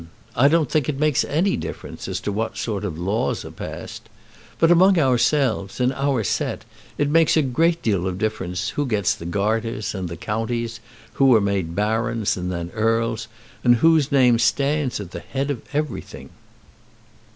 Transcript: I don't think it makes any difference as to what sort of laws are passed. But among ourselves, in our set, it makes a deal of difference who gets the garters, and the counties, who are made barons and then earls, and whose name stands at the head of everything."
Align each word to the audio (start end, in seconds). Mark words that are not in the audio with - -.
I 0.35 0.47
don't 0.47 0.71
think 0.71 0.89
it 0.89 0.97
makes 0.97 1.23
any 1.25 1.55
difference 1.55 2.07
as 2.07 2.19
to 2.21 2.31
what 2.31 2.57
sort 2.57 2.83
of 2.83 2.97
laws 2.97 3.45
are 3.45 3.51
passed. 3.51 4.09
But 4.57 4.71
among 4.71 4.97
ourselves, 4.97 5.79
in 5.79 5.91
our 5.91 6.23
set, 6.23 6.65
it 6.97 7.07
makes 7.07 7.37
a 7.37 7.43
deal 7.43 8.07
of 8.07 8.17
difference 8.17 8.69
who 8.69 8.87
gets 8.87 9.13
the 9.13 9.27
garters, 9.27 9.93
and 9.93 10.09
the 10.09 10.17
counties, 10.17 10.79
who 11.13 11.31
are 11.35 11.39
made 11.39 11.75
barons 11.75 12.35
and 12.35 12.51
then 12.51 12.71
earls, 12.73 13.27
and 13.63 13.75
whose 13.75 14.11
name 14.11 14.39
stands 14.39 14.99
at 14.99 15.11
the 15.11 15.19
head 15.19 15.51
of 15.51 15.61
everything." 15.71 16.31